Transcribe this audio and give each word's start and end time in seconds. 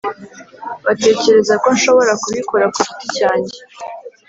batekereza 0.85 1.53
ko 1.63 1.67
nshobora 1.75 2.13
kubikora 2.23 2.65
ku 2.73 2.79
giti 2.87 3.07
cyanjye, 3.17 3.57